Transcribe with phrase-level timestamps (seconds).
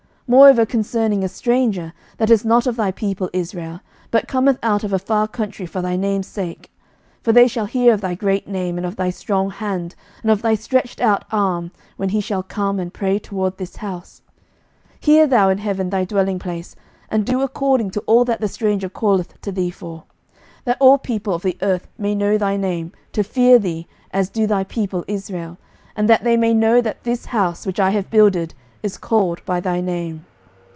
[0.33, 3.81] 11:008:041 Moreover concerning a stranger, that is not of thy people Israel,
[4.11, 6.71] but cometh out of a far country for thy name's sake;
[7.23, 10.31] 11:008:042 (For they shall hear of thy great name, and of thy strong hand, and
[10.31, 14.21] of thy stretched out arm;) when he shall come and pray toward this house;
[15.01, 16.77] 11:008:043 Hear thou in heaven thy dwelling place,
[17.09, 20.05] and do according to all that the stranger calleth to thee for:
[20.63, 24.47] that all people of the earth may know thy name, to fear thee, as do
[24.47, 25.57] thy people Israel;
[25.93, 29.59] and that they may know that this house, which I have builded, is called by
[29.59, 30.25] thy name.